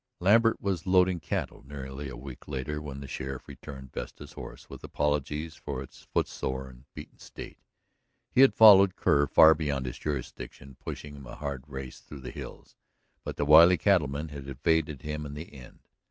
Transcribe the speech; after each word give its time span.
Lambert 0.19 0.59
was 0.59 0.87
loading 0.87 1.19
cattle 1.19 1.61
nearly 1.63 2.09
a 2.09 2.15
week 2.17 2.47
later 2.47 2.81
when 2.81 3.01
the 3.01 3.07
sheriff 3.07 3.47
returned 3.47 3.91
Vesta's 3.93 4.31
horse, 4.33 4.67
with 4.67 4.83
apologies 4.83 5.53
for 5.53 5.83
its 5.83 6.01
footsore 6.11 6.69
and 6.69 6.85
beaten 6.95 7.19
state. 7.19 7.59
He 8.31 8.41
had 8.41 8.55
followed 8.55 8.95
Kerr 8.95 9.27
far 9.27 9.53
beyond 9.53 9.85
his 9.85 9.99
jurisdiction, 9.99 10.75
pushing 10.79 11.13
him 11.17 11.27
a 11.27 11.35
hard 11.35 11.63
race 11.67 11.99
through 11.99 12.21
the 12.21 12.31
hills, 12.31 12.75
but 13.23 13.37
the 13.37 13.45
wily 13.45 13.77
cattleman 13.77 14.29
had 14.29 14.47
evaded 14.47 15.03
him 15.03 15.23
in 15.23 15.35
the 15.35 15.53
end. 15.53 15.81